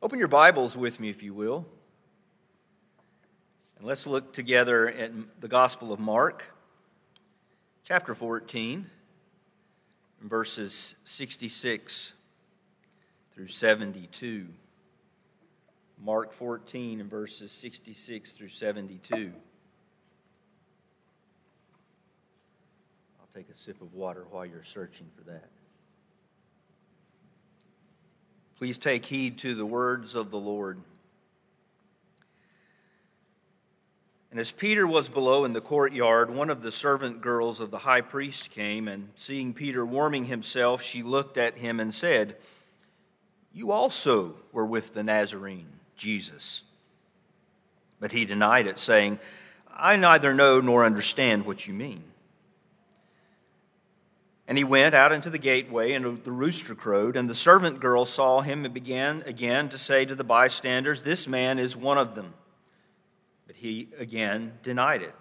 [0.00, 1.66] Open your Bibles with me, if you will.
[3.76, 6.44] And let's look together at the Gospel of Mark,
[7.82, 8.86] chapter 14,
[10.22, 12.12] verses 66
[13.34, 14.46] through 72.
[16.00, 19.32] Mark 14 and verses 66 through 72.
[23.18, 25.48] I'll take a sip of water while you're searching for that.
[28.58, 30.78] Please take heed to the words of the Lord.
[34.30, 37.78] And as Peter was below in the courtyard, one of the servant girls of the
[37.78, 42.36] high priest came, and seeing Peter warming himself, she looked at him and said,
[43.54, 46.62] You also were with the Nazarene, Jesus.
[48.00, 49.20] But he denied it, saying,
[49.74, 52.02] I neither know nor understand what you mean.
[54.48, 58.06] And he went out into the gateway, and the rooster crowed, and the servant girl
[58.06, 62.14] saw him and began again to say to the bystanders, This man is one of
[62.14, 62.32] them.
[63.46, 65.14] But he again denied it.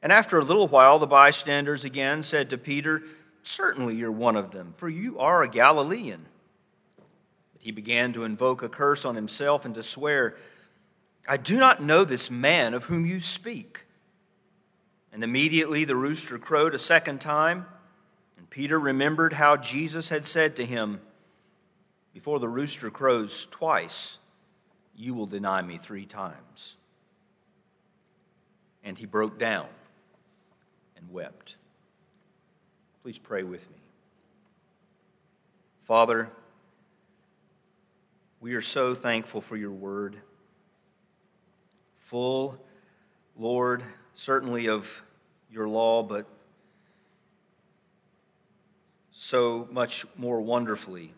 [0.00, 3.02] And after a little while, the bystanders again said to Peter,
[3.42, 6.24] Certainly you're one of them, for you are a Galilean.
[6.96, 10.38] But he began to invoke a curse on himself and to swear,
[11.28, 13.84] I do not know this man of whom you speak.
[15.12, 17.66] And immediately the rooster crowed a second time.
[18.50, 21.00] Peter remembered how Jesus had said to him,
[22.12, 24.18] Before the rooster crows twice,
[24.94, 26.76] you will deny me three times.
[28.82, 29.66] And he broke down
[30.96, 31.56] and wept.
[33.02, 33.76] Please pray with me.
[35.84, 36.30] Father,
[38.40, 40.16] we are so thankful for your word.
[41.98, 42.58] Full,
[43.36, 43.82] Lord,
[44.14, 45.02] certainly of
[45.50, 46.26] your law, but
[49.18, 51.10] so much more wonderfully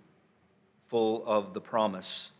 [0.87, 2.31] full of the promise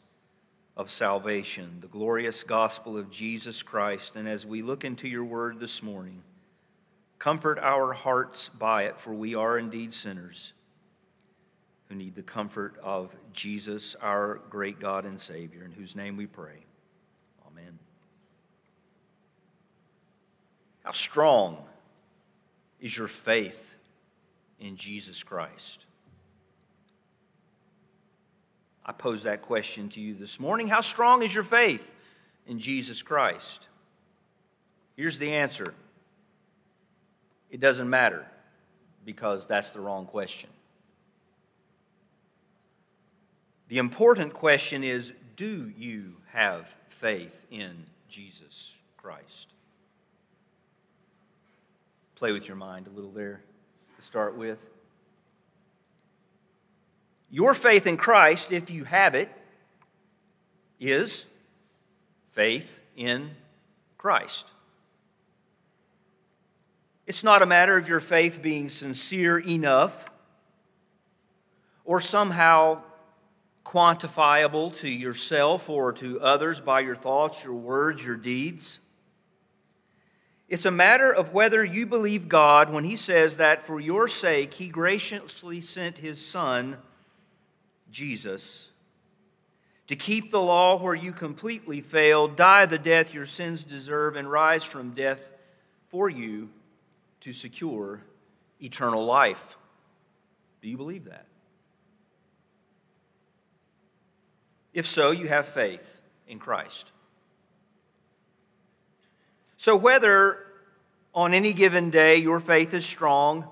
[0.77, 4.15] of salvation, the glorious gospel of Jesus Christ.
[4.15, 6.23] And as we look into your word this morning,
[7.19, 10.53] comfort our hearts by it, for we are indeed sinners
[11.89, 16.27] who need the comfort of Jesus, our great God and Savior, in whose name we
[16.27, 16.63] pray.
[17.49, 17.81] Amen.
[20.85, 21.59] How strong
[22.81, 23.68] is your faith?
[24.61, 25.85] In Jesus Christ?
[28.85, 30.67] I pose that question to you this morning.
[30.67, 31.93] How strong is your faith
[32.47, 33.69] in Jesus Christ?
[34.97, 35.75] Here's the answer
[37.51, 38.27] it doesn't matter
[39.05, 40.51] because that's the wrong question.
[43.69, 49.49] The important question is do you have faith in Jesus Christ?
[52.17, 53.43] Play with your mind a little there
[53.99, 54.59] to start with.
[57.31, 59.29] Your faith in Christ, if you have it,
[60.79, 61.27] is
[62.31, 63.31] faith in
[63.99, 64.47] Christ.
[67.09, 70.11] It's not a matter of your faith being sincere enough
[71.85, 72.83] or somehow
[73.65, 78.79] quantifiable to yourself or to others by your thoughts, your words, your deeds.
[80.49, 84.55] It's a matter of whether you believe God when He says that for your sake
[84.55, 86.79] He graciously sent His Son,
[87.91, 88.71] Jesus,
[89.89, 94.31] to keep the law where you completely failed, die the death your sins deserve, and
[94.31, 95.21] rise from death
[95.91, 96.49] for you
[97.21, 98.01] to secure
[98.61, 99.57] eternal life.
[100.63, 101.27] Do you believe that?
[104.73, 106.91] If so, you have faith in Christ.
[109.59, 110.39] So, whether
[111.13, 113.45] on any given day your faith is strong,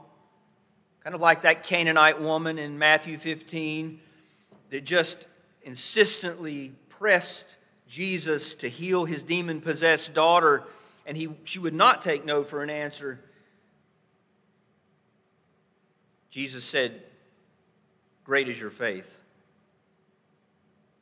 [1.03, 4.01] kind of like that Canaanite woman in Matthew 15
[4.71, 5.27] that just
[5.65, 7.57] insistently pressed
[7.89, 10.63] Jesus to heal his demon possessed daughter,
[11.07, 13.19] and he, she would not take no for an answer.
[16.31, 17.03] Jesus said,
[18.23, 19.13] Great is your faith.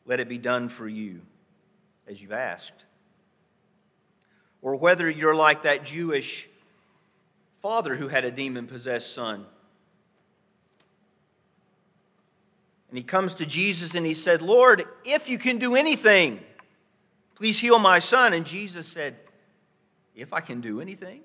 [0.06, 1.20] Let it be done for you
[2.08, 2.84] as you've asked
[4.64, 6.48] or whether you're like that Jewish
[7.60, 9.44] father who had a demon possessed son.
[12.88, 16.40] And he comes to Jesus and he said, Lord, if you can do anything,
[17.34, 18.32] please heal my son.
[18.32, 19.16] And Jesus said,
[20.16, 21.20] If I can do anything?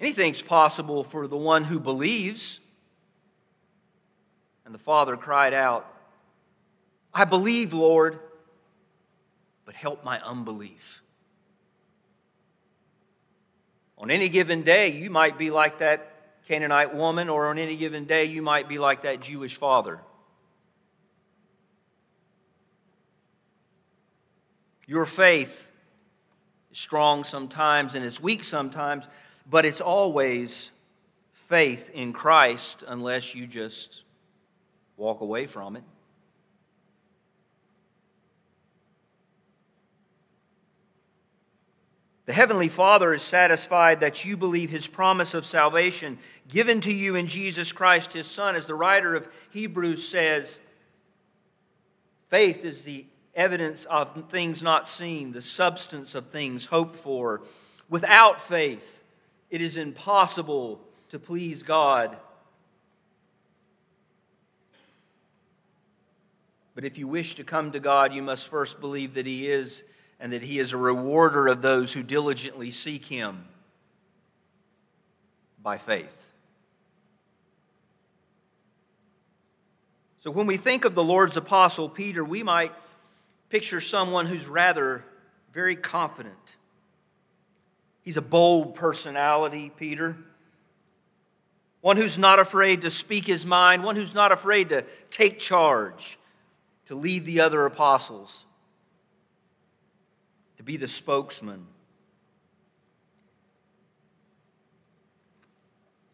[0.00, 2.58] Anything's possible for the one who believes.
[4.64, 5.86] And the father cried out,
[7.12, 8.18] I believe, Lord,
[9.64, 11.02] but help my unbelief.
[13.98, 16.10] On any given day, you might be like that
[16.46, 20.00] Canaanite woman, or on any given day, you might be like that Jewish father.
[24.86, 25.70] Your faith
[26.70, 29.08] is strong sometimes and it's weak sometimes,
[29.48, 30.70] but it's always
[31.32, 34.04] faith in Christ unless you just
[34.98, 35.84] walk away from it.
[42.26, 46.18] The Heavenly Father is satisfied that you believe His promise of salvation
[46.48, 48.56] given to you in Jesus Christ, His Son.
[48.56, 50.58] As the writer of Hebrews says,
[52.30, 57.42] faith is the evidence of things not seen, the substance of things hoped for.
[57.90, 59.04] Without faith,
[59.50, 60.80] it is impossible
[61.10, 62.16] to please God.
[66.74, 69.84] But if you wish to come to God, you must first believe that He is
[70.20, 73.44] and that He is a rewarder of those who diligently seek Him
[75.62, 76.20] by faith.
[80.20, 82.72] So when we think of the Lord's apostle Peter, we might
[83.50, 85.04] picture someone who's rather
[85.52, 86.56] very confident.
[88.02, 90.16] He's a bold personality, Peter.
[91.80, 96.18] One who's not afraid to speak his mind, one who's not afraid to take charge,
[96.86, 98.46] to lead the other apostles,
[100.64, 101.66] be the spokesman.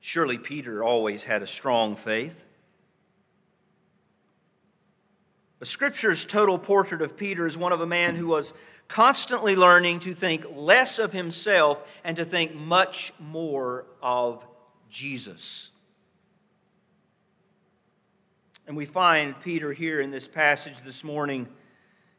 [0.00, 2.44] Surely Peter always had a strong faith.
[5.60, 8.54] The Scripture's total portrait of Peter is one of a man who was
[8.88, 14.44] constantly learning to think less of himself and to think much more of
[14.88, 15.70] Jesus.
[18.66, 21.46] And we find Peter here in this passage this morning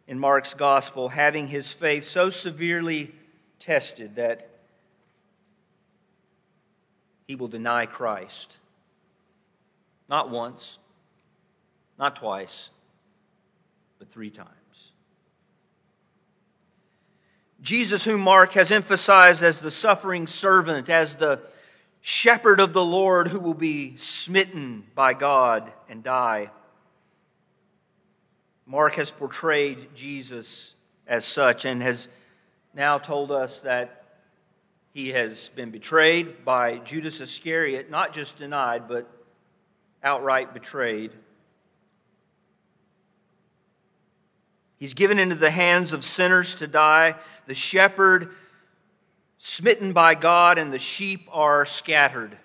[0.08, 3.12] in Mark's gospel having his faith so severely
[3.60, 4.50] tested that
[7.28, 8.58] he will deny Christ.
[10.10, 10.80] Not once,
[11.98, 12.70] not twice
[14.00, 14.50] but three times.
[17.62, 21.40] Jesus, whom Mark has emphasized as the suffering servant, as the
[22.02, 26.50] shepherd of the Lord who will be smitten by God and die.
[28.72, 30.76] Mark has portrayed Jesus
[31.06, 32.08] as such and has
[32.74, 34.06] now told us that
[34.94, 39.10] he has been betrayed by Judas Iscariot, not just denied, but
[40.02, 41.12] outright betrayed.
[44.78, 47.16] He's given into the hands of sinners to die.
[47.48, 48.34] The shepherd
[49.38, 52.38] smitten by God, and the sheep are scattered.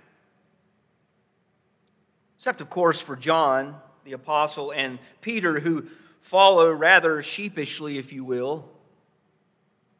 [2.36, 5.86] Except, of course, for John, the apostle, and Peter, who
[6.26, 8.68] follow rather sheepishly, if you will,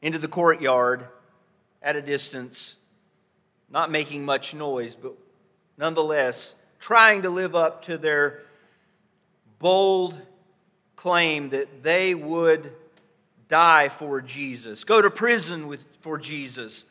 [0.03, 1.07] into the courtyard
[1.81, 2.79] at a distance,
[3.71, 5.13] not making much noise, but
[5.79, 8.43] nonetheless trying to live up to their
[9.61, 10.21] bold
[10.97, 12.73] claim that they would
[13.49, 16.87] die for Jesus, go to prison with, for Jesus.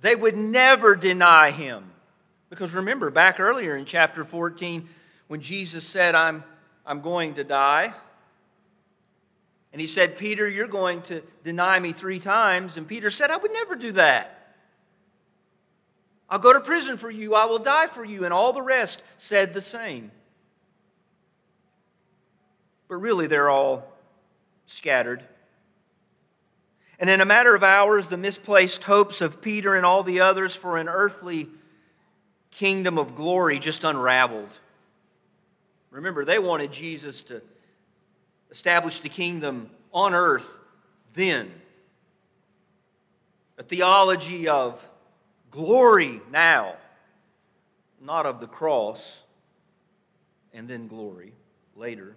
[0.00, 1.84] They would never deny him.
[2.48, 4.88] Because remember, back earlier in chapter 14,
[5.28, 6.42] when Jesus said, I'm,
[6.86, 7.92] I'm going to die,
[9.72, 12.76] and he said, Peter, you're going to deny me three times.
[12.76, 14.54] And Peter said, I would never do that.
[16.28, 17.34] I'll go to prison for you.
[17.34, 18.24] I will die for you.
[18.24, 20.10] And all the rest said the same
[22.90, 23.86] but really they're all
[24.66, 25.22] scattered.
[26.98, 30.56] And in a matter of hours, the misplaced hopes of Peter and all the others
[30.56, 31.48] for an earthly
[32.50, 34.58] kingdom of glory just unraveled.
[35.92, 37.40] Remember, they wanted Jesus to
[38.50, 40.58] establish the kingdom on earth
[41.14, 41.50] then.
[43.58, 44.86] A theology of
[45.50, 46.74] glory now,
[48.00, 49.22] not of the cross
[50.52, 51.32] and then glory
[51.76, 52.16] later.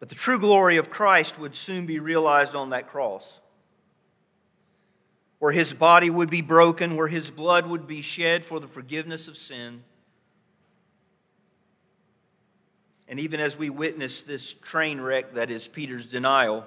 [0.00, 3.40] But the true glory of Christ would soon be realized on that cross,
[5.38, 9.28] where his body would be broken, where his blood would be shed for the forgiveness
[9.28, 9.82] of sin.
[13.08, 16.64] And even as we witness this train wreck that is Peter's denial,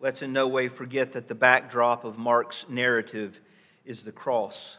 [0.00, 3.40] let's in no way forget that the backdrop of Mark's narrative
[3.84, 4.78] is the cross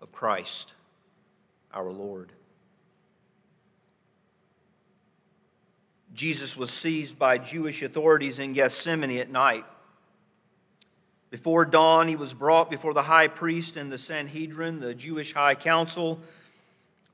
[0.00, 0.74] of Christ,
[1.72, 2.32] our Lord.
[6.12, 9.64] Jesus was seized by Jewish authorities in Gethsemane at night.
[11.30, 15.54] Before dawn, he was brought before the high priest and the Sanhedrin, the Jewish high
[15.54, 16.20] council,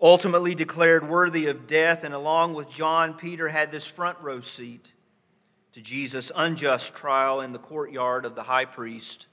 [0.00, 4.92] ultimately declared worthy of death, and along with John, Peter had this front row seat
[5.72, 9.26] to Jesus' unjust trial in the courtyard of the high priest.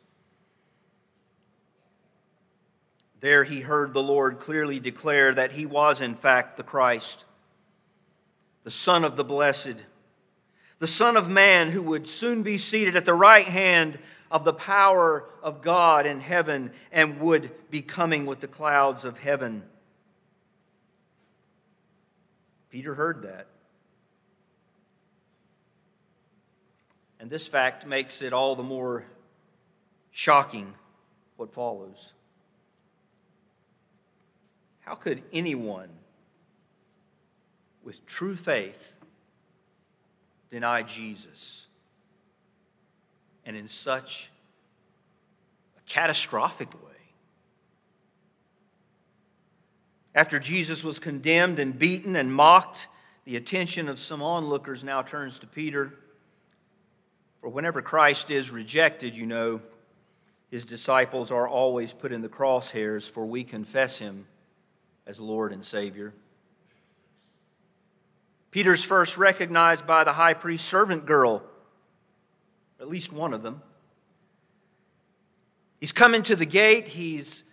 [3.19, 7.25] There he heard the Lord clearly declare that he was, in fact, the Christ
[8.63, 9.75] the Son of the Blessed,
[10.79, 13.99] the Son of Man who would soon be seated at the right hand
[14.31, 19.17] of the power of God in heaven and would be coming with the clouds of
[19.19, 19.63] heaven.
[22.73, 23.45] Peter heard that.
[27.19, 29.05] And this fact makes it all the more
[30.09, 30.73] shocking
[31.37, 32.13] what follows.
[34.79, 35.89] How could anyone
[37.83, 38.95] with true faith
[40.49, 41.67] deny Jesus
[43.45, 44.31] and in such
[45.77, 46.92] a catastrophic way?
[50.15, 52.87] After Jesus was condemned and beaten and mocked,
[53.25, 55.93] the attention of some onlookers now turns to Peter.
[57.41, 59.61] For whenever Christ is rejected, you know,
[60.51, 64.27] his disciples are always put in the crosshairs, for we confess him
[65.07, 66.13] as Lord and Savior.
[68.51, 71.41] Peter's first recognized by the high priest servant girl,
[72.79, 73.63] at least one of them.
[75.79, 76.87] He's coming to the gate.
[76.87, 77.43] He's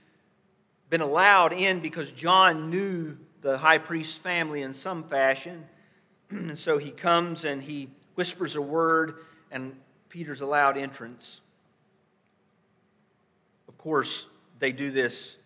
[0.90, 5.64] been allowed in because John knew the high priest's family in some fashion.
[6.30, 9.14] and so he comes and he whispers a word
[9.50, 9.75] and
[10.09, 11.40] Peter's allowed entrance.
[13.68, 14.26] Of course,
[14.59, 15.38] they do this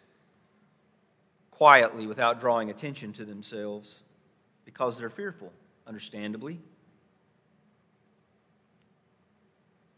[1.51, 4.03] quietly without drawing attention to themselves
[4.65, 5.53] because they're fearful,
[5.87, 6.59] understandably.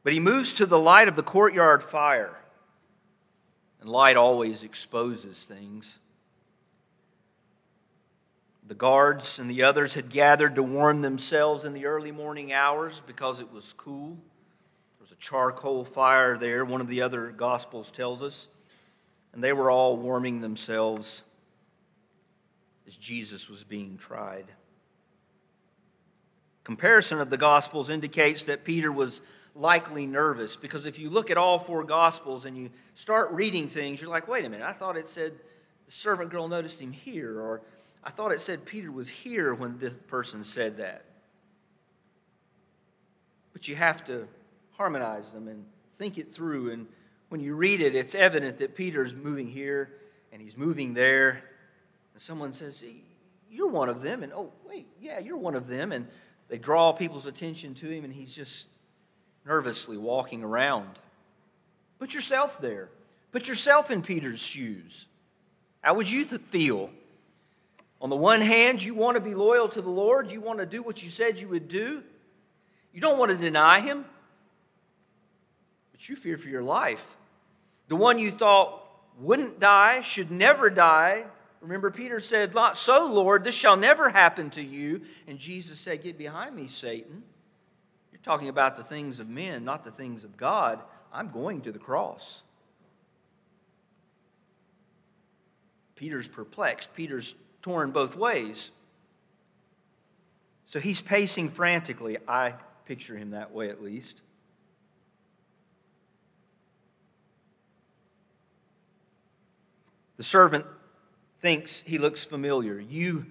[0.03, 2.37] But he moves to the light of the courtyard fire,
[3.81, 5.99] and light always exposes things.
[8.67, 13.01] The guards and the others had gathered to warm themselves in the early morning hours
[13.07, 14.09] because it was cool.
[14.09, 18.49] There was a charcoal fire there, one of the other Gospels tells us.
[19.33, 21.23] And they were all warming themselves
[22.89, 24.47] as Jesus was being tried.
[26.65, 29.21] Comparison of the Gospels indicates that Peter was
[29.57, 34.01] likely nervous because if you look at all four Gospels and you start reading things,
[34.01, 35.33] you're like, wait a minute, I thought it said
[35.87, 37.63] the servant girl noticed him here, or
[38.05, 41.05] I thought it said Peter was here when this person said that.
[43.53, 44.29] But you have to
[44.73, 45.65] harmonize them and
[45.99, 46.73] think it through.
[46.73, 46.87] And
[47.31, 49.91] when you read it, it's evident that Peter is moving here
[50.33, 51.43] and he's moving there.
[52.13, 52.85] And someone says,
[53.51, 54.23] You're one of them.
[54.23, 55.93] And oh, wait, yeah, you're one of them.
[55.93, 56.07] And
[56.49, 58.69] they draw people's attention to him, and he's just
[59.47, 60.99] nervously walking around.
[61.99, 62.89] Put yourself there.
[63.33, 65.07] Put yourself in Peter's shoes.
[65.81, 66.91] How would you feel?
[68.01, 70.67] On the one hand, you want to be loyal to the Lord, you want to
[70.67, 72.03] do what you said you would do,
[72.93, 74.05] you don't want to deny Him,
[75.93, 77.17] but you fear for your life.
[77.89, 78.83] The one you thought
[79.19, 81.25] wouldn't die, should never die.
[81.61, 85.03] Remember, Peter said, Not so, Lord, this shall never happen to you.
[85.27, 87.23] And Jesus said, Get behind me, Satan.
[88.27, 90.81] Talking about the things of men, not the things of God.
[91.13, 92.43] I'm going to the cross.
[95.95, 96.93] Peter's perplexed.
[96.93, 98.73] Peter's torn both ways.
[100.65, 102.19] So he's pacing frantically.
[102.27, 102.55] I
[102.85, 104.23] picture him that way at least.
[110.17, 110.67] The servant
[111.41, 112.81] thinks he looks familiar.
[112.81, 113.27] You,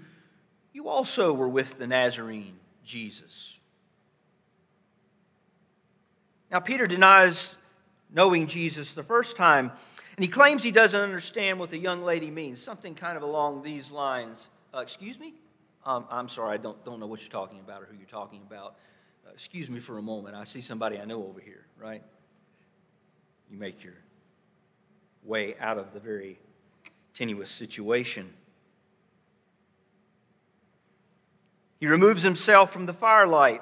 [0.71, 3.59] you also were with the Nazarene, Jesus.
[6.51, 7.55] Now, Peter denies
[8.11, 9.71] knowing Jesus the first time
[10.15, 13.63] and he claims he doesn't understand what the young lady means, something kind of along
[13.63, 14.49] these lines.
[14.73, 15.33] Uh, excuse me?
[15.85, 18.41] Um, I'm sorry, I don't, don't know what you're talking about or who you're talking
[18.47, 18.75] about.
[19.27, 20.35] Uh, excuse me for a moment.
[20.35, 22.01] I see somebody I know over here, right?
[23.51, 23.93] You make your
[25.23, 26.39] way out of the very
[27.13, 28.31] tenuous situation.
[31.79, 33.61] He removes himself from the firelight.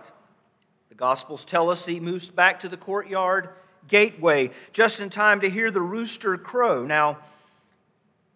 [0.93, 3.49] The Gospels tell us he moves back to the courtyard
[3.87, 6.85] gateway just in time to hear the rooster crow.
[6.85, 7.17] Now,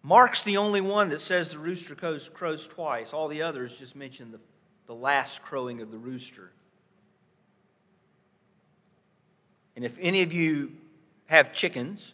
[0.02, 3.12] Mark's the only one that says the rooster crows, crows twice.
[3.12, 4.40] All the others just mention the,
[4.88, 6.50] the last crowing of the rooster.
[9.76, 10.72] And if any of you
[11.26, 12.12] have chickens,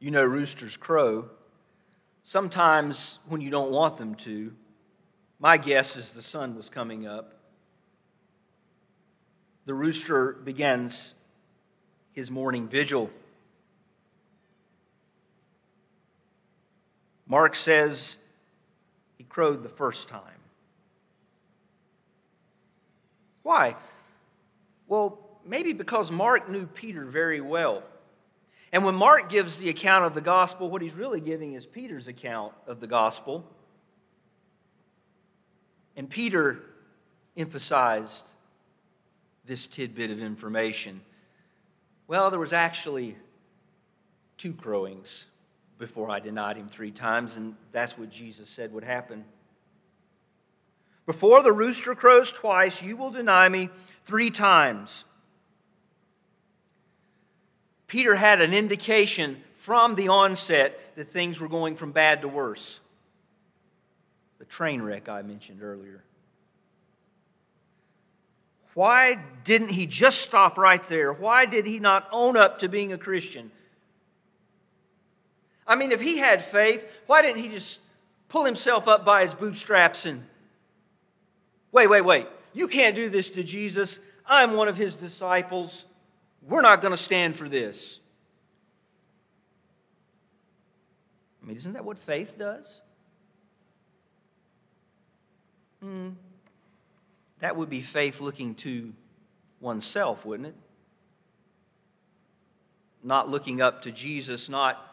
[0.00, 1.26] you know roosters crow.
[2.24, 4.52] Sometimes when you don't want them to,
[5.38, 7.35] my guess is the sun was coming up.
[9.66, 11.14] The rooster begins
[12.12, 13.10] his morning vigil.
[17.26, 18.16] Mark says
[19.18, 20.22] he crowed the first time.
[23.42, 23.76] Why?
[24.86, 27.82] Well, maybe because Mark knew Peter very well.
[28.72, 32.06] And when Mark gives the account of the gospel, what he's really giving is Peter's
[32.06, 33.44] account of the gospel.
[35.96, 36.62] And Peter
[37.36, 38.28] emphasized
[39.46, 41.00] this tidbit of information?
[42.08, 43.16] Well, there was actually
[44.36, 45.26] two crowings
[45.78, 49.24] before I denied him three times, and that's what Jesus said would happen.
[51.04, 53.70] Before the rooster crows twice, you will deny me
[54.04, 55.04] three times.
[57.86, 62.80] Peter had an indication from the onset that things were going from bad to worse.
[64.38, 66.02] The train wreck I mentioned earlier.
[68.76, 71.10] Why didn't he just stop right there?
[71.10, 73.50] Why did he not own up to being a Christian?
[75.66, 77.80] I mean, if he had faith, why didn't he just
[78.28, 80.22] pull himself up by his bootstraps and,
[81.72, 83.98] wait, wait, wait, you can't do this to Jesus.
[84.26, 85.86] I'm one of his disciples.
[86.46, 87.98] We're not going to stand for this.
[91.42, 92.82] I mean, isn't that what faith does?
[95.80, 96.10] Hmm.
[97.46, 98.92] That would be faith looking to
[99.60, 100.56] oneself, wouldn't it?
[103.04, 104.84] Not looking up to Jesus, not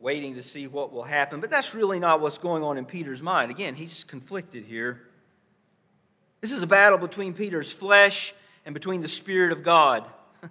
[0.00, 1.38] waiting to see what will happen.
[1.38, 3.52] But that's really not what's going on in Peter's mind.
[3.52, 5.02] Again, he's conflicted here.
[6.40, 8.34] This is a battle between Peter's flesh
[8.66, 10.10] and between the Spirit of God.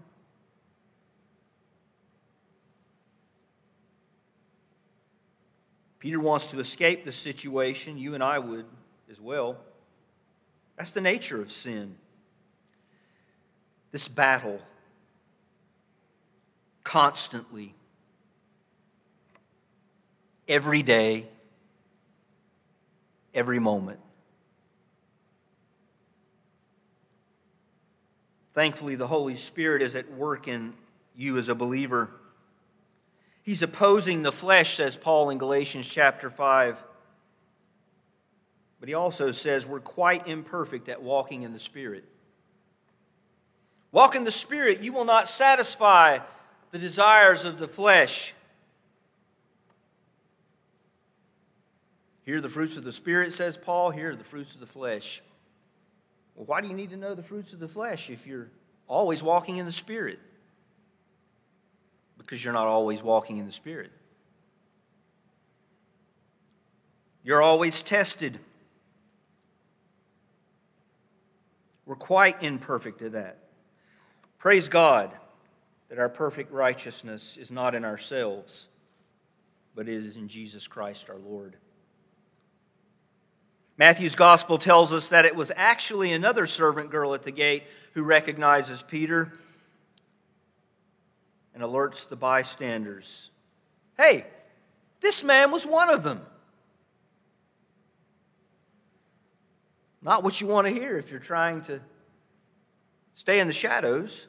[5.99, 7.97] Peter wants to escape the situation.
[7.97, 8.67] You and I would
[9.11, 9.57] as well.
[10.77, 11.95] That's the nature of sin.
[13.91, 14.59] This battle
[16.83, 17.75] constantly,
[20.47, 21.27] every day,
[23.33, 23.99] every moment.
[28.53, 30.73] Thankfully, the Holy Spirit is at work in
[31.15, 32.09] you as a believer.
[33.41, 36.83] He's opposing the flesh, says Paul in Galatians chapter 5.
[38.83, 42.03] But he also says we're quite imperfect at walking in the Spirit.
[43.93, 46.19] Walk in the Spirit, you will not satisfy
[46.71, 48.33] the desires of the flesh.
[52.23, 53.89] Here are the fruits of the Spirit, says Paul.
[53.89, 55.21] Here are the fruits of the flesh.
[56.35, 58.49] Well, why do you need to know the fruits of the flesh if you're
[58.89, 60.19] always walking in the Spirit?
[62.17, 63.93] Because you're not always walking in the Spirit.
[67.23, 68.41] You're always tested.
[71.85, 73.39] We're quite imperfect at that.
[74.37, 75.11] Praise God
[75.89, 78.67] that our perfect righteousness is not in ourselves,
[79.75, 81.55] but it is in Jesus Christ our Lord.
[83.77, 88.03] Matthew's gospel tells us that it was actually another servant girl at the gate who
[88.03, 89.33] recognizes Peter
[91.53, 93.29] and alerts the bystanders
[93.97, 94.25] hey,
[95.01, 96.19] this man was one of them.
[100.03, 101.79] Not what you want to hear if you're trying to
[103.13, 104.27] stay in the shadows.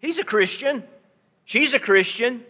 [0.00, 0.82] He's a Christian.
[1.44, 2.44] She's a Christian.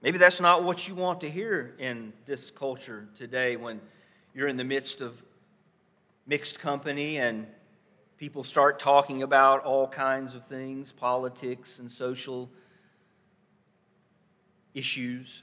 [0.00, 3.80] Maybe that's not what you want to hear in this culture today when
[4.32, 5.20] you're in the midst of
[6.28, 7.44] mixed company and
[8.18, 12.48] people start talking about all kinds of things, politics and social
[14.74, 15.42] issues.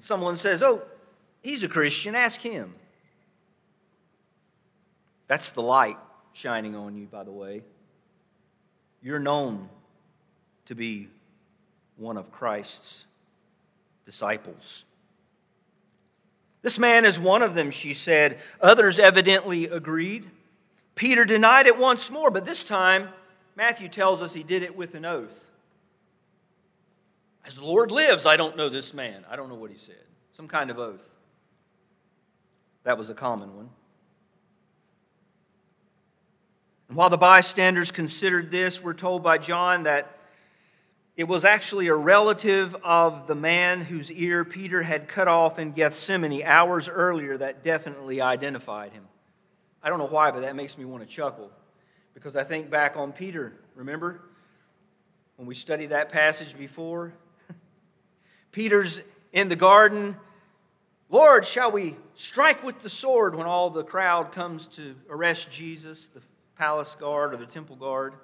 [0.00, 0.82] Someone says, Oh,
[1.42, 2.74] he's a Christian, ask him.
[5.28, 5.98] That's the light
[6.32, 7.62] shining on you, by the way.
[9.02, 9.68] You're known
[10.66, 11.08] to be
[11.96, 13.06] one of Christ's
[14.04, 14.84] disciples.
[16.62, 18.38] This man is one of them, she said.
[18.60, 20.28] Others evidently agreed.
[20.94, 23.08] Peter denied it once more, but this time,
[23.56, 25.49] Matthew tells us he did it with an oath.
[27.46, 29.24] As the Lord lives, I don't know this man.
[29.30, 29.96] I don't know what he said.
[30.32, 31.08] Some kind of oath.
[32.84, 33.70] That was a common one.
[36.88, 40.18] And while the bystanders considered this, we're told by John that
[41.16, 45.72] it was actually a relative of the man whose ear Peter had cut off in
[45.72, 49.04] Gethsemane hours earlier that definitely identified him.
[49.82, 51.50] I don't know why, but that makes me want to chuckle
[52.14, 53.52] because I think back on Peter.
[53.74, 54.22] Remember
[55.36, 57.12] when we studied that passage before?
[58.52, 60.16] Peter's in the garden.
[61.08, 66.06] Lord, shall we strike with the sword when all the crowd comes to arrest Jesus,
[66.14, 66.20] the
[66.56, 68.14] palace guard or the temple guard?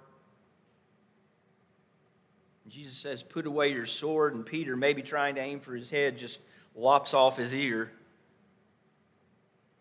[2.64, 4.34] And Jesus says, Put away your sword.
[4.34, 6.40] And Peter, maybe trying to aim for his head, just
[6.74, 7.90] lops off his ear.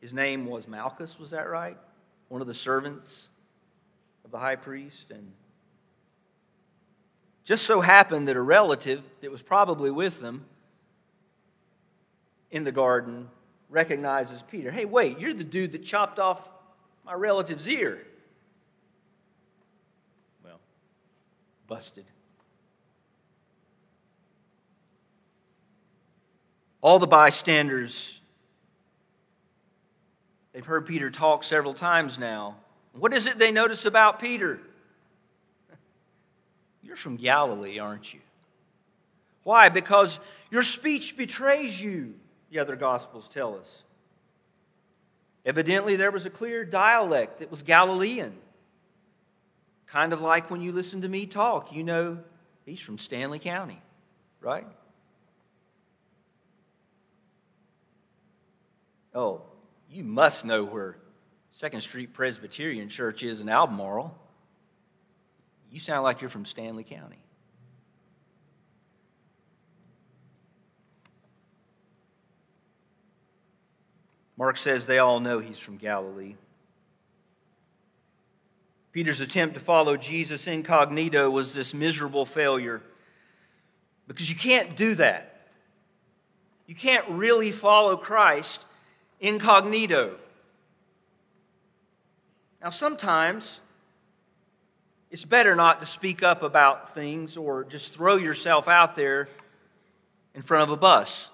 [0.02, 1.78] His name was Malchus, was that right?
[2.30, 3.30] One of the servants
[4.24, 5.10] of the high priest.
[5.10, 5.32] And
[7.46, 10.46] just so happened that a relative that was probably with them
[12.52, 13.30] in the garden
[13.70, 14.72] recognizes Peter.
[14.72, 16.50] Hey, wait, you're the dude that chopped off
[17.06, 18.06] my relative's ear.
[20.44, 20.60] Well,
[21.68, 22.06] busted.
[26.82, 28.22] All the bystanders,
[30.54, 32.56] they've heard Peter talk several times now.
[32.94, 34.60] What is it they notice about Peter?
[36.86, 38.20] You're from Galilee, aren't you?
[39.44, 39.70] Why?
[39.70, 40.20] Because
[40.52, 42.14] your speech betrays you,
[42.52, 43.84] the other Gospels tell us.
[45.46, 48.36] Evidently, there was a clear dialect that was Galilean.
[49.88, 52.20] Kind of like when you listen to me talk, you know
[52.66, 53.82] he's from Stanly County,
[54.42, 54.68] right?
[59.14, 59.42] Oh,
[59.90, 60.98] you must know where
[61.50, 64.18] Second Street Presbyterian Church is in Albemarle.
[65.76, 67.20] You sound like you're from Stanly County.
[74.38, 76.36] Mark says they all know he's from Galilee.
[78.94, 82.82] Peter's attempt to follow Jesus incognito was this miserable failure
[84.08, 85.50] because you can't do that.
[86.68, 88.64] You can't really follow Christ
[89.20, 90.16] incognito.
[92.62, 93.60] Now, sometimes
[95.12, 99.30] it's better not to speak up about things or just throw yourself out there
[100.34, 101.30] in front of a bus.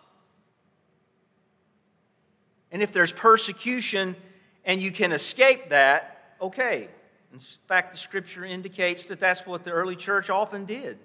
[2.71, 4.15] And if there's persecution
[4.63, 6.87] and you can escape that, okay.
[7.33, 10.99] In fact, the scripture indicates that that's what the early church often did.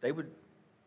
[0.00, 0.30] They would,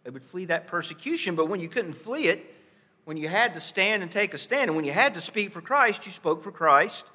[0.04, 2.56] they would flee that persecution, but when you couldn't flee it,
[3.04, 5.52] when you had to stand and take a stand, and when you had to speak
[5.52, 7.06] for Christ, you spoke for Christ.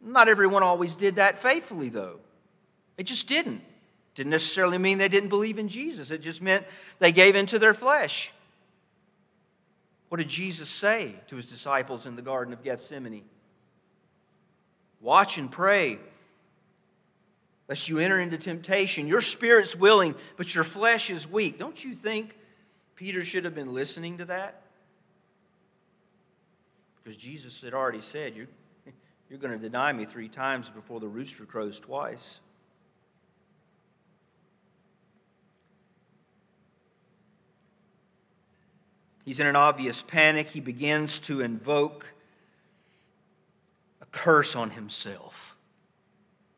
[0.00, 2.20] Not everyone always did that faithfully, though.
[2.96, 3.62] It just didn't.
[4.14, 6.64] Didn't necessarily mean they didn't believe in Jesus, it just meant
[6.98, 8.32] they gave into their flesh.
[10.08, 13.24] What did Jesus say to his disciples in the Garden of Gethsemane?
[15.00, 15.98] Watch and pray,
[17.68, 19.06] lest you enter into temptation.
[19.06, 21.58] Your spirit's willing, but your flesh is weak.
[21.58, 22.36] Don't you think
[22.94, 24.62] Peter should have been listening to that?
[27.02, 28.46] Because Jesus had already said, You're,
[29.28, 32.40] you're going to deny me three times before the rooster crows twice.
[39.26, 40.48] He's in an obvious panic.
[40.48, 42.14] He begins to invoke
[44.00, 45.56] a curse on himself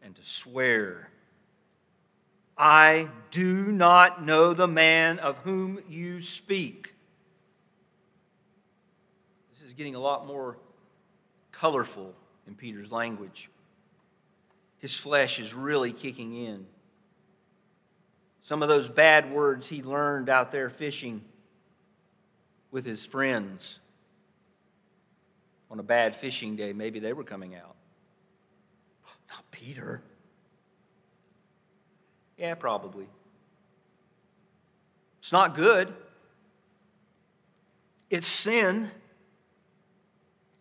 [0.02, 1.08] and to swear,
[2.56, 6.94] I do not know the man of whom you speak
[9.58, 10.56] This is getting a lot more
[11.50, 12.14] colorful
[12.46, 13.50] in Peter's language.
[14.78, 16.64] His flesh is really kicking in.
[18.42, 21.24] Some of those bad words he learned out there fishing
[22.70, 23.80] with his friends
[25.70, 27.74] on a bad fishing day, maybe they were coming out.
[29.30, 30.02] Not Peter.
[32.36, 33.06] Yeah, probably.
[35.20, 35.92] It's not good.
[38.08, 38.90] It's sin.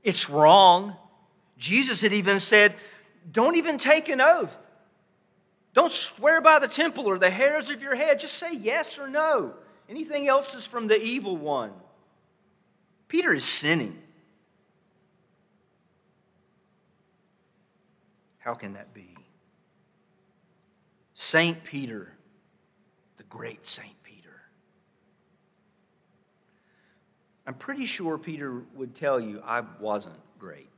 [0.04, 0.96] It's wrong.
[1.58, 2.76] Jesus had even said,
[3.32, 4.58] Don't even take an oath.
[5.74, 8.20] Don't swear by the temple or the hairs of your head.
[8.20, 9.54] Just say yes or no.
[9.88, 11.72] Anything else is from the evil one.
[13.08, 13.98] Peter is sinning.
[18.39, 19.15] How can that be?
[21.13, 22.13] Saint Peter,
[23.17, 24.41] the great Saint Peter.
[27.46, 30.70] I'm pretty sure Peter would tell you I wasn't great.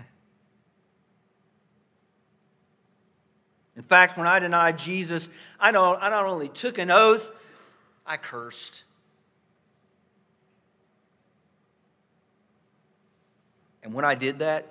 [3.76, 7.32] In fact, when I denied Jesus, I not only took an oath,
[8.06, 8.84] I cursed.
[13.84, 14.68] And when I did that,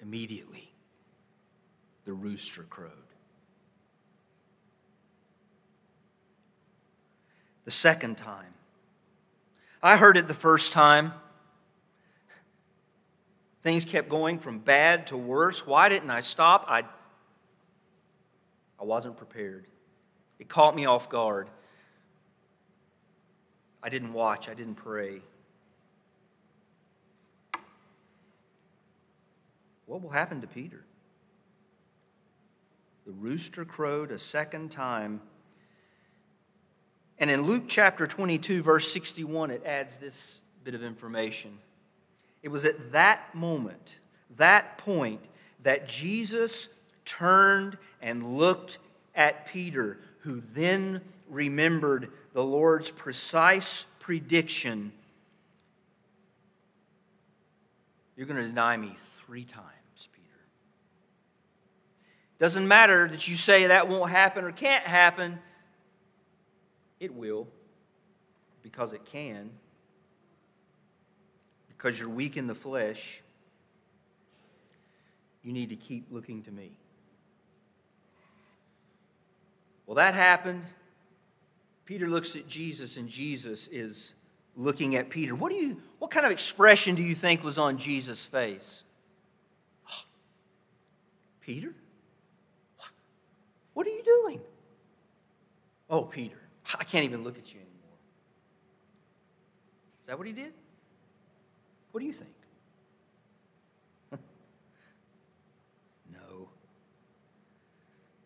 [0.00, 0.72] immediately
[2.04, 2.90] the rooster crowed.
[7.64, 8.54] The second time,
[9.82, 11.12] I heard it the first time.
[13.62, 15.64] Things kept going from bad to worse.
[15.64, 16.64] Why didn't I stop?
[16.68, 16.82] I,
[18.80, 19.66] I wasn't prepared.
[20.40, 21.48] It caught me off guard.
[23.80, 25.20] I didn't watch, I didn't pray.
[29.92, 30.86] What will happen to Peter?
[33.04, 35.20] The rooster crowed a second time
[37.18, 41.58] and in Luke chapter 22, verse 61, it adds this bit of information.
[42.42, 43.98] It was at that moment,
[44.38, 45.20] that point,
[45.62, 46.70] that Jesus
[47.04, 48.78] turned and looked
[49.14, 54.92] at Peter, who then remembered the Lord's precise prediction
[58.16, 58.94] You're going to deny me
[59.26, 59.81] three times.
[62.42, 65.38] Doesn't matter that you say that won't happen or can't happen,
[66.98, 67.46] it will,
[68.64, 69.48] because it can,
[71.68, 73.20] because you're weak in the flesh.
[75.44, 76.72] You need to keep looking to me.
[79.86, 80.64] Well, that happened.
[81.84, 84.14] Peter looks at Jesus, and Jesus is
[84.56, 85.36] looking at Peter.
[85.36, 88.82] What, do you, what kind of expression do you think was on Jesus' face?
[91.40, 91.72] Peter?
[93.74, 94.40] What are you doing?
[95.88, 96.38] Oh, Peter,
[96.78, 97.98] I can't even look at you anymore.
[100.02, 100.52] Is that what he did?
[101.92, 102.30] What do you think?
[106.12, 106.48] no.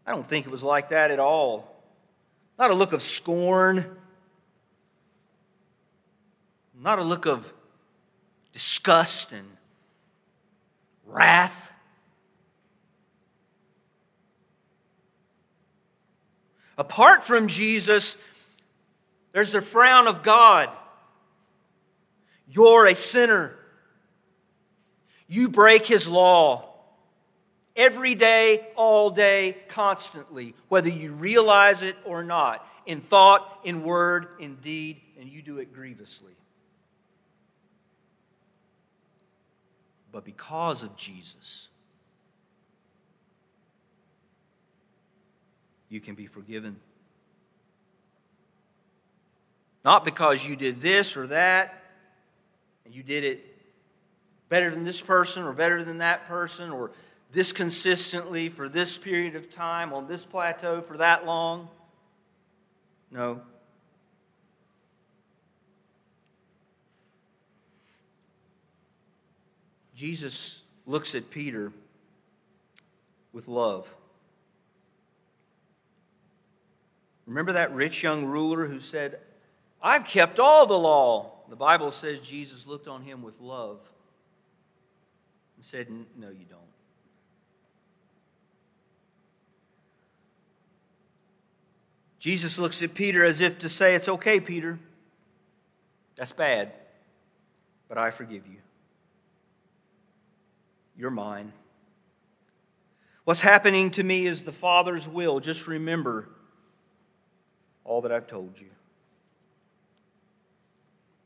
[0.07, 1.75] I don't think it was like that at all.
[2.59, 3.85] Not a look of scorn,
[6.81, 7.53] not a look of
[8.53, 9.47] disgust and
[11.07, 11.73] wrath.
[16.79, 18.17] Apart from Jesus,
[19.33, 20.69] there's the frown of God.
[22.49, 23.55] You're a sinner.
[25.29, 26.73] You break his law
[27.75, 34.29] every day, all day, constantly, whether you realize it or not, in thought, in word,
[34.39, 36.33] in deed, and you do it grievously.
[40.13, 41.69] But because of Jesus,
[45.89, 46.77] you can be forgiven.
[49.85, 51.83] Not because you did this or that,
[52.85, 53.45] and you did it
[54.49, 56.91] better than this person or better than that person, or
[57.33, 61.69] this consistently for this period of time on this plateau for that long.
[63.11, 63.41] No.
[69.95, 71.73] Jesus looks at Peter
[73.33, 73.89] with love.
[77.27, 79.19] Remember that rich young ruler who said,
[79.83, 81.33] I've kept all the law.
[81.49, 83.81] The Bible says Jesus looked on him with love
[85.57, 86.61] and said, No, you don't.
[92.19, 94.79] Jesus looks at Peter as if to say, It's okay, Peter.
[96.17, 96.73] That's bad,
[97.89, 98.57] but I forgive you.
[100.97, 101.53] You're mine.
[103.25, 105.41] What's happening to me is the Father's will.
[105.41, 106.29] Just remember
[107.87, 108.69] all that I've told you.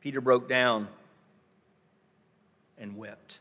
[0.00, 0.88] Peter broke down
[2.78, 3.38] and wept.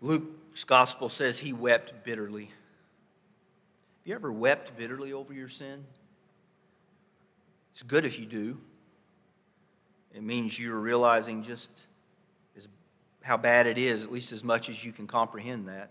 [0.00, 2.44] Luke's gospel says he wept bitterly.
[2.44, 2.52] Have
[4.04, 5.84] you ever wept bitterly over your sin?
[7.72, 8.58] It's good if you do.
[10.14, 11.70] It means you're realizing just
[12.56, 12.68] as,
[13.22, 15.90] how bad it is, at least as much as you can comprehend that.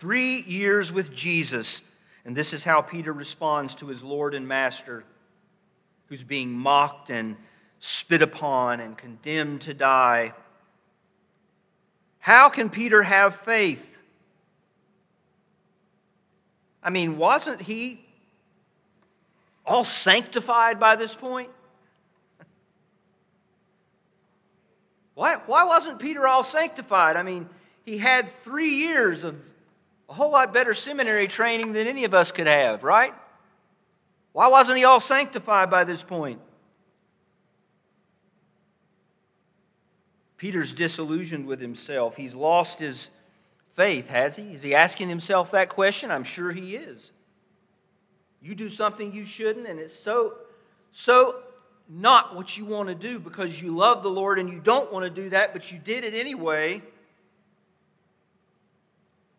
[0.00, 1.82] Three years with Jesus,
[2.24, 5.04] and this is how Peter responds to his Lord and Master,
[6.06, 7.36] who's being mocked and
[7.80, 10.32] spit upon and condemned to die.
[12.18, 13.98] How can Peter have faith?
[16.82, 18.00] I mean, wasn't he
[19.66, 21.50] all sanctified by this point?
[25.12, 27.16] Why, why wasn't Peter all sanctified?
[27.16, 27.50] I mean,
[27.84, 29.49] he had three years of
[30.10, 33.14] a whole lot better seminary training than any of us could have, right?
[34.32, 36.40] Why wasn't he all sanctified by this point?
[40.36, 42.16] Peter's disillusioned with himself.
[42.16, 43.10] He's lost his
[43.76, 44.52] faith, has he?
[44.52, 46.10] Is he asking himself that question?
[46.10, 47.12] I'm sure he is.
[48.42, 50.34] You do something you shouldn't, and it's so,
[50.90, 51.36] so
[51.88, 55.04] not what you want to do because you love the Lord and you don't want
[55.04, 56.82] to do that, but you did it anyway.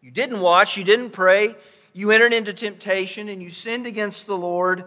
[0.02, 1.56] You didn't watch, you didn't pray,
[1.94, 4.86] you entered into temptation and you sinned against the Lord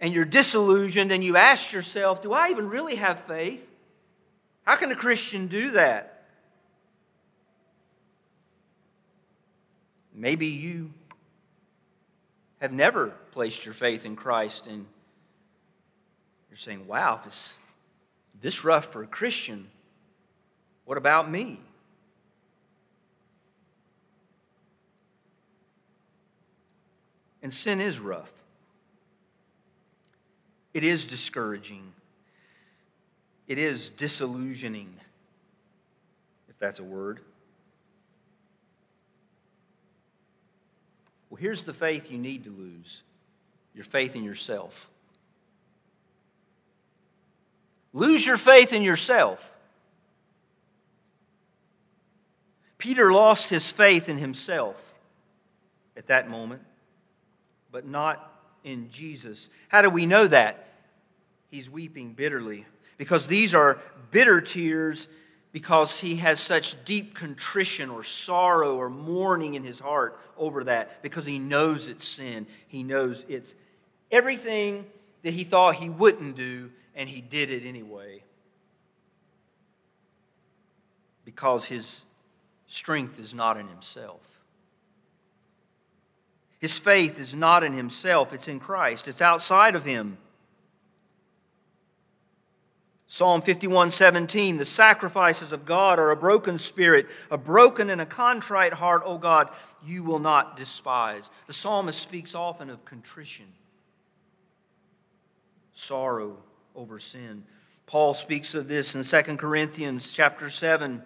[0.00, 3.68] and you're disillusioned and you ask yourself, Do I even really have faith?
[4.62, 6.24] How can a Christian do that?
[10.14, 10.92] Maybe you
[12.60, 14.86] have never placed your faith in Christ and
[16.50, 17.56] you're saying, Wow, this,
[18.40, 19.68] this rough for a Christian.
[20.84, 21.60] What about me?
[27.46, 28.32] And sin is rough,
[30.74, 31.92] it is discouraging,
[33.46, 34.92] it is disillusioning,
[36.48, 37.20] if that's a word.
[41.30, 43.04] Well, here's the faith you need to lose
[43.76, 44.90] your faith in yourself.
[47.92, 49.52] Lose your faith in yourself.
[52.76, 54.94] Peter lost his faith in himself
[55.96, 56.62] at that moment,
[57.76, 58.32] but not
[58.64, 59.50] in Jesus.
[59.68, 60.66] How do we know that?
[61.50, 62.64] He's weeping bitterly
[62.96, 63.78] because these are
[64.10, 65.08] bitter tears
[65.52, 71.02] because he has such deep contrition or sorrow or mourning in his heart over that
[71.02, 72.46] because he knows it's sin.
[72.66, 73.54] He knows it's
[74.10, 74.86] everything
[75.22, 78.22] that he thought he wouldn't do, and he did it anyway
[81.26, 82.06] because his
[82.68, 84.35] strength is not in himself.
[86.58, 90.18] His faith is not in himself, it's in Christ, it's outside of him.
[93.08, 98.06] Psalm 51 17, the sacrifices of God are a broken spirit, a broken and a
[98.06, 99.48] contrite heart, O God,
[99.84, 101.30] you will not despise.
[101.46, 103.46] The psalmist speaks often of contrition,
[105.72, 106.36] sorrow
[106.74, 107.44] over sin.
[107.86, 111.02] Paul speaks of this in 2 Corinthians chapter 7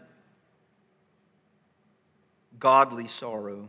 [2.58, 3.68] godly sorrow.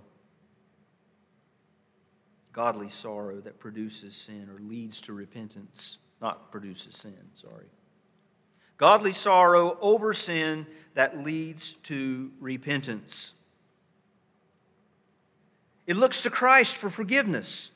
[2.53, 7.65] Godly sorrow that produces sin or leads to repentance, not produces sin, sorry.
[8.77, 13.33] Godly sorrow over sin that leads to repentance.
[15.87, 17.71] It looks to Christ for forgiveness.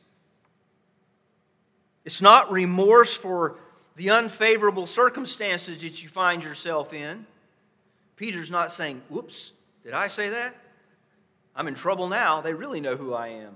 [2.06, 3.58] It's not remorse for
[3.96, 7.26] the unfavorable circumstances that you find yourself in.
[8.16, 10.56] Peter's not saying, Whoops, did I say that?
[11.56, 12.42] I'm in trouble now.
[12.42, 13.56] They really know who I am.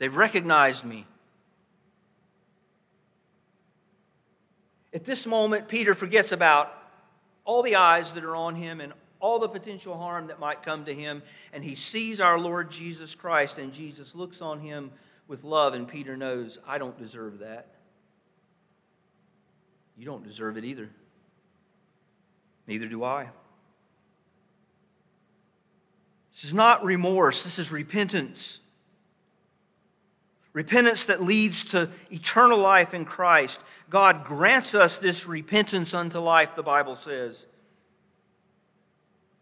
[0.00, 1.06] They've recognized me.
[4.94, 6.72] At this moment, Peter forgets about
[7.44, 10.86] all the eyes that are on him and all the potential harm that might come
[10.86, 14.90] to him, and he sees our Lord Jesus Christ, and Jesus looks on him
[15.28, 17.66] with love, and Peter knows, I don't deserve that.
[19.98, 20.88] You don't deserve it either.
[22.66, 23.28] Neither do I.
[26.32, 28.60] This is not remorse, this is repentance.
[30.52, 33.60] Repentance that leads to eternal life in Christ.
[33.88, 37.46] God grants us this repentance unto life, the Bible says.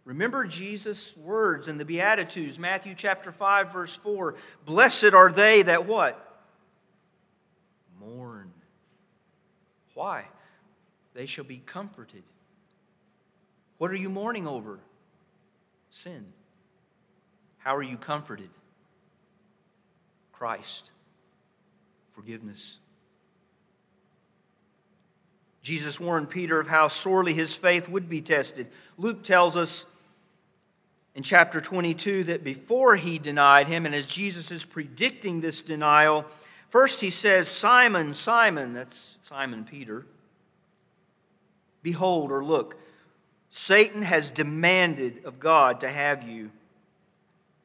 [0.04, 4.34] Remember Jesus' words in the Beatitudes, Matthew chapter 5, verse 4.
[4.64, 6.42] Blessed are they that what?
[8.00, 8.50] Mourn.
[9.94, 10.24] Why?
[11.14, 12.22] They shall be comforted.
[13.78, 14.78] What are you mourning over?
[15.90, 16.26] Sin.
[17.58, 18.50] How are you comforted?
[20.32, 20.90] Christ.
[22.18, 22.78] Forgiveness.
[25.62, 28.66] Jesus warned Peter of how sorely his faith would be tested.
[28.96, 29.86] Luke tells us
[31.14, 36.24] in chapter 22 that before he denied him, and as Jesus is predicting this denial,
[36.70, 40.04] first he says, Simon, Simon, that's Simon Peter,
[41.84, 42.80] behold or look,
[43.52, 46.50] Satan has demanded of God to have you.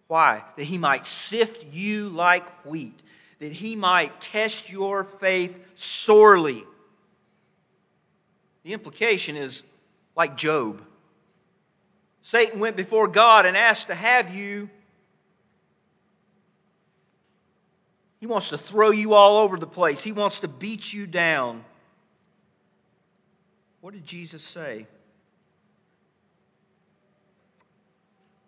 [0.08, 0.44] Why?
[0.58, 3.02] That he might sift you like wheat,
[3.44, 6.64] that he might test your faith sorely.
[8.64, 9.66] The implication is
[10.16, 10.82] like Job.
[12.22, 14.70] Satan went before God and asked to have you.
[18.22, 21.66] He wants to throw you all over the place, he wants to beat you down.
[23.82, 24.88] What did Jesus say?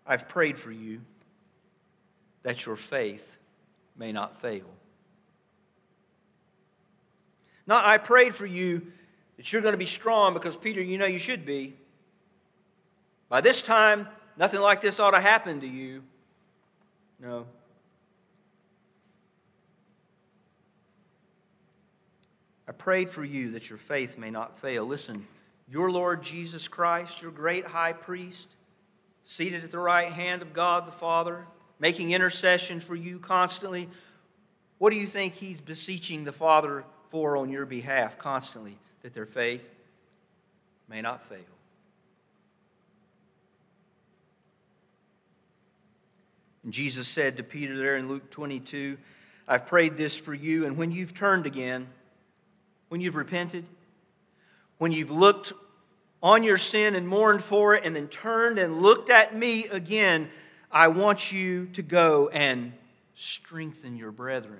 [0.08, 1.02] I've prayed for you
[2.44, 3.38] that your faith
[3.98, 4.75] may not fail.
[7.68, 8.92] Not, I prayed for you
[9.38, 11.74] that you're going to be strong because, Peter, you know you should be.
[13.28, 16.04] By this time, nothing like this ought to happen to you.
[17.20, 17.46] No.
[22.68, 24.86] I prayed for you that your faith may not fail.
[24.86, 25.26] Listen,
[25.70, 28.48] your Lord Jesus Christ, your great high priest,
[29.24, 31.46] seated at the right hand of God the Father,
[31.80, 33.90] making intercession for you constantly,
[34.78, 36.84] what do you think he's beseeching the Father
[37.16, 38.78] for on your behalf constantly?
[39.02, 39.74] That their faith
[40.90, 41.38] may not fail.
[46.66, 48.98] And Jesus said to Peter there in Luke 22,
[49.48, 51.88] I've prayed this for you, and when you've turned again,
[52.90, 53.64] when you've repented,
[54.78, 55.54] when you've looked
[56.22, 60.30] on your sin and mourned for it, and then turned and looked at me again,
[60.70, 62.74] I want you to go and
[63.14, 64.60] strengthen your brethren.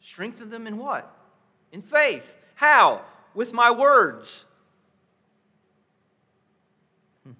[0.00, 1.14] Strengthen them in what?
[1.72, 2.36] In faith.
[2.54, 3.02] How?
[3.34, 4.44] With my words.
[7.24, 7.32] Hmm.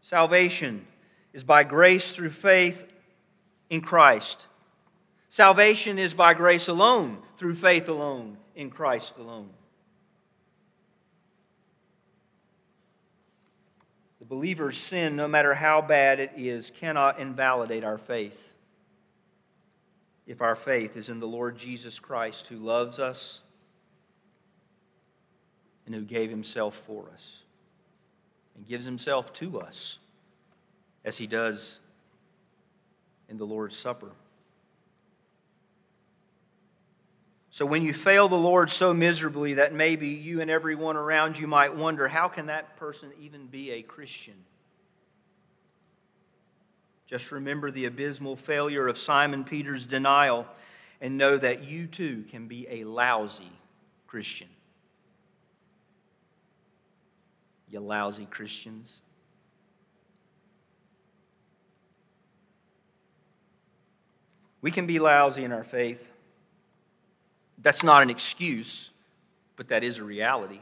[0.00, 0.86] Salvation
[1.32, 2.92] is by grace through faith
[3.70, 4.46] in Christ,
[5.32, 9.48] Salvation is by grace alone, through faith alone, in Christ alone.
[14.18, 18.49] The believer's sin, no matter how bad it is, cannot invalidate our faith.
[20.30, 23.42] If our faith is in the Lord Jesus Christ, who loves us
[25.86, 27.42] and who gave himself for us
[28.54, 29.98] and gives himself to us,
[31.04, 31.80] as he does
[33.28, 34.12] in the Lord's Supper.
[37.50, 41.48] So when you fail the Lord so miserably that maybe you and everyone around you
[41.48, 44.36] might wonder, how can that person even be a Christian?
[47.10, 50.46] Just remember the abysmal failure of Simon Peter's denial
[51.00, 53.50] and know that you too can be a lousy
[54.06, 54.46] Christian.
[57.68, 59.00] You lousy Christians.
[64.62, 66.08] We can be lousy in our faith.
[67.58, 68.92] That's not an excuse,
[69.56, 70.60] but that is a reality.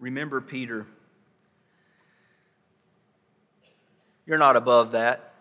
[0.00, 0.84] Remember, Peter,
[4.28, 5.32] you're not above that.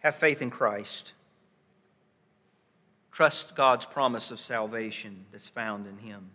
[0.00, 1.14] Have faith in Christ.
[3.10, 6.30] Trust God's promise of salvation that's found in Him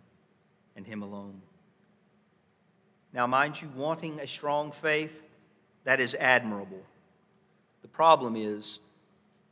[0.76, 1.40] and Him alone.
[3.12, 5.22] Now, mind you, wanting a strong faith,
[5.84, 6.82] that is admirable.
[7.82, 8.80] The problem is,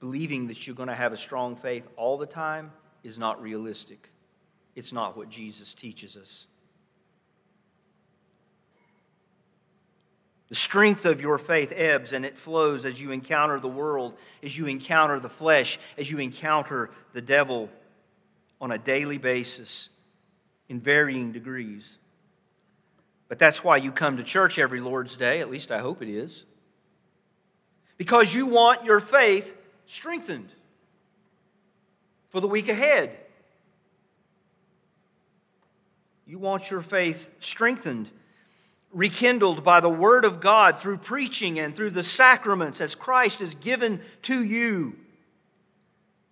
[0.00, 2.72] believing that you're going to have a strong faith all the time
[3.04, 4.11] is not realistic.
[4.74, 6.46] It's not what Jesus teaches us.
[10.48, 14.56] The strength of your faith ebbs and it flows as you encounter the world, as
[14.56, 17.70] you encounter the flesh, as you encounter the devil
[18.60, 19.88] on a daily basis
[20.68, 21.96] in varying degrees.
[23.28, 26.10] But that's why you come to church every Lord's Day, at least I hope it
[26.10, 26.44] is.
[27.96, 29.56] Because you want your faith
[29.86, 30.50] strengthened
[32.28, 33.18] for the week ahead.
[36.32, 38.08] You want your faith strengthened,
[38.90, 43.54] rekindled by the Word of God through preaching and through the sacraments as Christ is
[43.56, 44.96] given to you.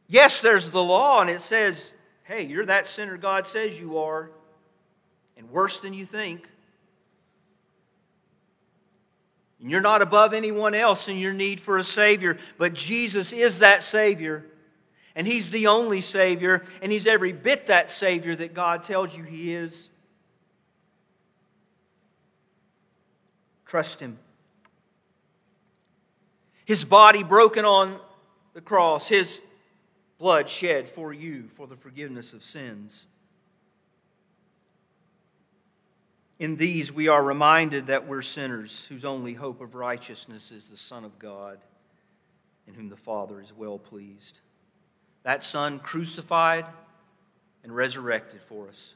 [0.08, 1.92] Yes, there's the law, and it says,
[2.24, 4.30] hey, you're that sinner God says you are,
[5.36, 6.48] and worse than you think.
[9.60, 13.58] And you're not above anyone else in your need for a Savior, but Jesus is
[13.58, 14.46] that Savior.
[15.20, 19.22] And He's the only Savior, and He's every bit that Savior that God tells you
[19.22, 19.90] He is.
[23.66, 24.18] Trust Him.
[26.64, 28.00] His body broken on
[28.54, 29.42] the cross, His
[30.18, 33.04] blood shed for you for the forgiveness of sins.
[36.38, 40.78] In these, we are reminded that we're sinners whose only hope of righteousness is the
[40.78, 41.58] Son of God,
[42.66, 44.40] in whom the Father is well pleased.
[45.22, 46.66] That Son crucified
[47.62, 48.94] and resurrected for us.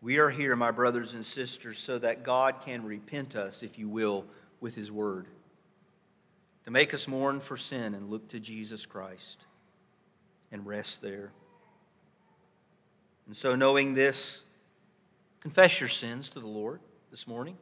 [0.00, 3.88] We are here, my brothers and sisters, so that God can repent us, if you
[3.88, 4.24] will,
[4.60, 5.26] with His Word,
[6.64, 9.40] to make us mourn for sin and look to Jesus Christ
[10.52, 11.32] and rest there.
[13.26, 14.42] And so, knowing this,
[15.40, 16.78] confess your sins to the Lord
[17.10, 17.56] this morning.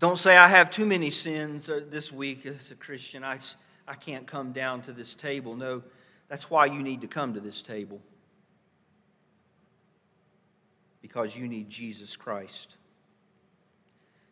[0.00, 3.22] Don't say, I have too many sins uh, this week as a Christian.
[3.22, 3.38] I,
[3.86, 5.54] I can't come down to this table.
[5.54, 5.82] No,
[6.26, 8.00] that's why you need to come to this table.
[11.02, 12.76] Because you need Jesus Christ.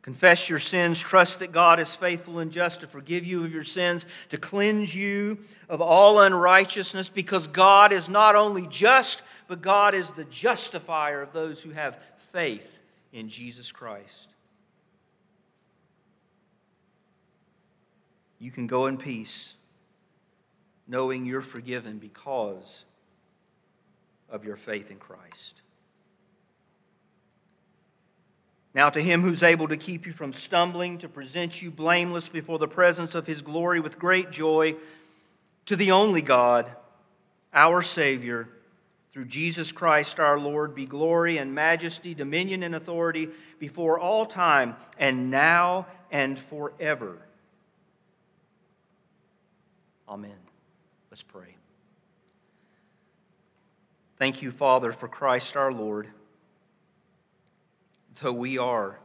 [0.00, 0.98] Confess your sins.
[0.98, 4.94] Trust that God is faithful and just to forgive you of your sins, to cleanse
[4.94, 5.36] you
[5.68, 11.34] of all unrighteousness, because God is not only just, but God is the justifier of
[11.34, 11.98] those who have
[12.32, 12.80] faith
[13.12, 14.28] in Jesus Christ.
[18.38, 19.56] You can go in peace,
[20.86, 22.84] knowing you're forgiven because
[24.30, 25.62] of your faith in Christ.
[28.74, 32.58] Now, to him who's able to keep you from stumbling, to present you blameless before
[32.58, 34.76] the presence of his glory with great joy,
[35.66, 36.70] to the only God,
[37.52, 38.48] our Savior,
[39.12, 44.76] through Jesus Christ our Lord, be glory and majesty, dominion and authority before all time,
[44.98, 47.18] and now and forever.
[50.08, 50.38] Amen.
[51.10, 51.56] Let's pray.
[54.16, 56.08] Thank you, Father, for Christ our Lord
[58.20, 58.98] though we are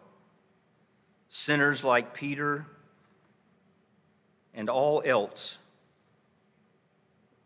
[1.30, 2.66] sinners like Peter
[4.54, 5.58] and all else,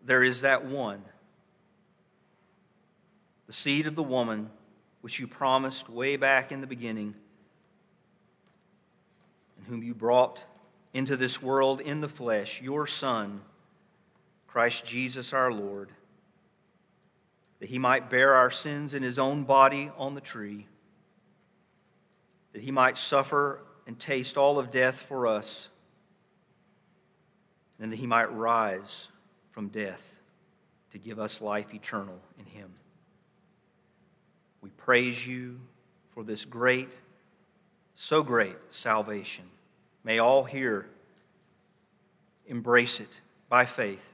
[0.03, 1.03] there is that one
[3.47, 4.49] the seed of the woman,
[4.99, 7.15] which you promised way back in the beginning,
[9.55, 10.43] and whom you brought
[10.93, 13.39] into this world in the flesh, your Son,
[14.47, 15.89] Christ Jesus our Lord,
[17.59, 20.67] that he might bear our sins in his own body on the tree,
[22.53, 25.69] that he might suffer and taste all of death for us,
[27.79, 29.07] and that he might rise
[29.51, 30.19] from death
[30.91, 32.71] to give us life eternal in him.
[34.61, 35.59] We praise you
[36.13, 36.89] for this great,
[37.93, 39.45] so great salvation.
[40.03, 40.87] May all here
[42.47, 44.13] embrace it by faith,